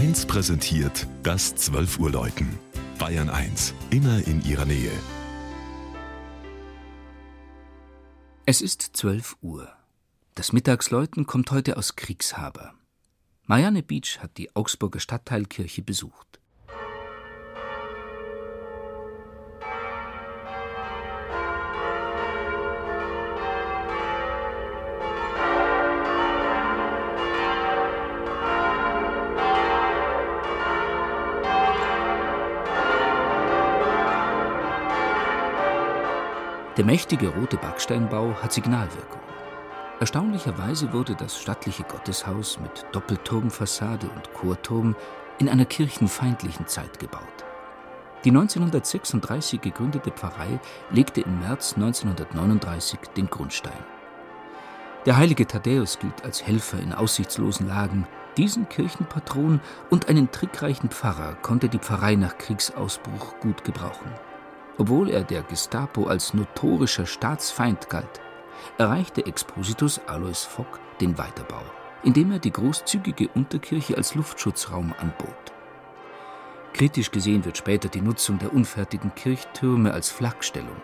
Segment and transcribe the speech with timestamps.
[0.00, 2.58] 1 präsentiert das 12 Uhr Läuten.
[2.98, 4.90] Bayern 1, immer in ihrer Nähe.
[8.46, 9.68] Es ist 12 Uhr.
[10.34, 12.72] Das Mittagsläuten kommt heute aus Kriegshaber.
[13.44, 16.39] Marianne Beach hat die Augsburger Stadtteilkirche besucht.
[36.80, 39.20] Der mächtige rote Backsteinbau hat Signalwirkung.
[40.00, 44.96] Erstaunlicherweise wurde das stattliche Gotteshaus mit Doppelturmfassade und Chorturm
[45.38, 47.44] in einer kirchenfeindlichen Zeit gebaut.
[48.24, 50.58] Die 1936 gegründete Pfarrei
[50.88, 53.84] legte im März 1939 den Grundstein.
[55.04, 58.06] Der heilige Thaddäus gilt als Helfer in aussichtslosen Lagen.
[58.38, 64.10] Diesen Kirchenpatron und einen trickreichen Pfarrer konnte die Pfarrei nach Kriegsausbruch gut gebrauchen.
[64.80, 68.22] Obwohl er der Gestapo als notorischer Staatsfeind galt,
[68.78, 71.60] erreichte Expositus Alois Fock den Weiterbau,
[72.02, 75.52] indem er die großzügige Unterkirche als Luftschutzraum anbot.
[76.72, 80.80] Kritisch gesehen wird später die Nutzung der unfertigen Kirchtürme als Flakstellung.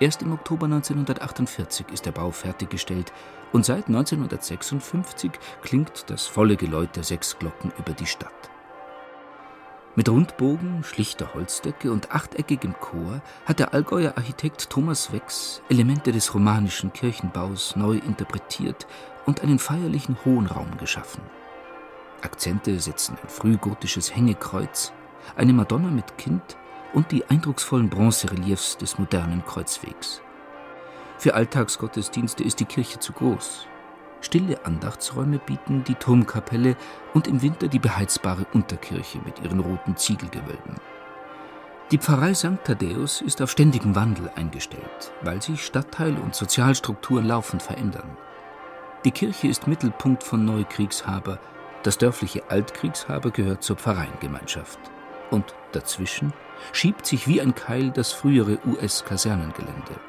[0.00, 3.12] Erst im Oktober 1948 ist der Bau fertiggestellt
[3.52, 5.30] und seit 1956
[5.62, 8.50] klingt das volle Geläut der sechs Glocken über die Stadt.
[9.96, 16.34] Mit Rundbogen, schlichter Holzdecke und achteckigem Chor hat der Allgäuer Architekt Thomas Wex Elemente des
[16.34, 18.88] romanischen Kirchenbaus neu interpretiert
[19.24, 21.22] und einen feierlichen Hohenraum geschaffen.
[22.22, 24.92] Akzente setzen ein frühgotisches Hängekreuz,
[25.36, 26.56] eine Madonna mit Kind
[26.92, 30.22] und die eindrucksvollen Bronzereliefs des modernen Kreuzwegs.
[31.18, 33.68] Für Alltagsgottesdienste ist die Kirche zu groß,
[34.24, 36.76] Stille Andachtsräume bieten die Turmkapelle
[37.12, 40.76] und im Winter die beheizbare Unterkirche mit ihren roten Ziegelgewölben.
[41.90, 42.64] Die Pfarrei St.
[42.64, 48.16] Thaddäus ist auf ständigen Wandel eingestellt, weil sich Stadtteil und Sozialstrukturen laufend verändern.
[49.04, 51.38] Die Kirche ist Mittelpunkt von Neukriegshaber,
[51.82, 54.78] das dörfliche Altkriegshaber gehört zur Pfarreiengemeinschaft.
[55.30, 56.32] Und dazwischen
[56.72, 60.00] schiebt sich wie ein Keil das frühere US-Kasernengelände.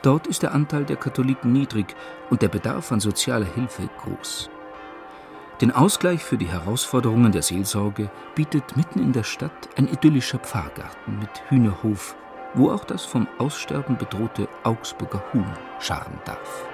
[0.00, 1.94] Dort ist der Anteil der Katholiken niedrig
[2.30, 4.50] und der Bedarf an sozialer Hilfe groß.
[5.60, 11.18] Den Ausgleich für die Herausforderungen der Seelsorge bietet mitten in der Stadt ein idyllischer Pfarrgarten
[11.20, 12.16] mit Hühnerhof,
[12.54, 15.46] wo auch das vom Aussterben bedrohte Augsburger Huhn
[15.78, 16.71] scharren darf.